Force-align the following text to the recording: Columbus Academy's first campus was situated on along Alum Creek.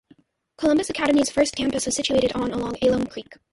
Columbus 0.57 0.89
Academy's 0.89 1.29
first 1.29 1.55
campus 1.55 1.85
was 1.85 1.95
situated 1.95 2.31
on 2.33 2.51
along 2.51 2.75
Alum 2.81 3.05
Creek. 3.05 3.35